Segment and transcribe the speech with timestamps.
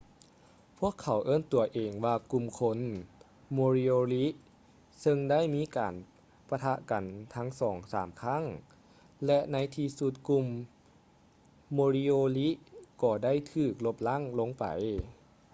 [0.79, 2.79] ພວກເຂົາເອີ້ນຕົວເອງວ່າກຸ່ມຄົນ
[3.57, 4.25] moriori
[5.01, 5.93] ເຊິ່ງໄດ້ມີການ
[6.49, 7.03] ປະທະກັນ
[7.59, 8.43] ສອງສາມຄັ້ງ
[9.25, 10.47] ແລະ ໃນທີ່ສຸດກຸ່ມ
[11.77, 12.47] moriori
[13.01, 14.19] ກໍໄດ້ຖືກລົບລ້າ
[14.49, 14.65] ງໄປ